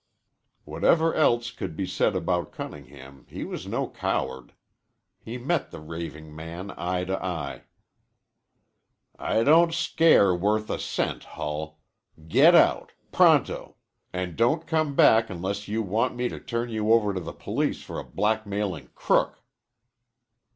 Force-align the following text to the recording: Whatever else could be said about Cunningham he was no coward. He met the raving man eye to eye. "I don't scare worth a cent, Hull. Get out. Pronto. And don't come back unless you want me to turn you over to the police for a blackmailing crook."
Whatever 0.65 1.13
else 1.13 1.51
could 1.51 1.75
be 1.75 1.85
said 1.85 2.15
about 2.15 2.51
Cunningham 2.51 3.23
he 3.29 3.43
was 3.43 3.67
no 3.67 3.87
coward. 3.87 4.53
He 5.19 5.37
met 5.37 5.69
the 5.69 5.79
raving 5.79 6.35
man 6.35 6.73
eye 6.75 7.03
to 7.03 7.23
eye. 7.23 7.65
"I 9.19 9.43
don't 9.43 9.75
scare 9.75 10.33
worth 10.33 10.71
a 10.71 10.79
cent, 10.79 11.23
Hull. 11.23 11.81
Get 12.27 12.55
out. 12.55 12.93
Pronto. 13.11 13.75
And 14.11 14.35
don't 14.35 14.65
come 14.65 14.95
back 14.95 15.29
unless 15.29 15.67
you 15.67 15.83
want 15.83 16.15
me 16.15 16.27
to 16.29 16.39
turn 16.39 16.69
you 16.69 16.91
over 16.93 17.13
to 17.13 17.19
the 17.19 17.31
police 17.31 17.83
for 17.83 17.99
a 17.99 18.03
blackmailing 18.03 18.89
crook." 18.95 19.43